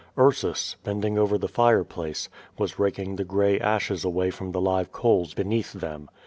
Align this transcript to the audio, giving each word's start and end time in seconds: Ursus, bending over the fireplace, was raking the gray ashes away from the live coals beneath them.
Ursus, 0.17 0.77
bending 0.83 1.19
over 1.19 1.37
the 1.37 1.47
fireplace, 1.47 2.27
was 2.57 2.79
raking 2.79 3.17
the 3.17 3.23
gray 3.23 3.59
ashes 3.59 4.03
away 4.03 4.31
from 4.31 4.51
the 4.51 4.59
live 4.59 4.91
coals 4.91 5.35
beneath 5.35 5.73
them. 5.73 6.09